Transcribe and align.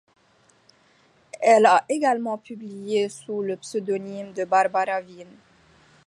Elle 1.41 1.67
a 1.67 1.85
également 1.87 2.39
publié 2.39 3.07
sous 3.07 3.43
le 3.43 3.55
pseudonyme 3.55 4.33
de 4.33 4.45
Barbara 4.45 4.99
Vine. 5.01 5.37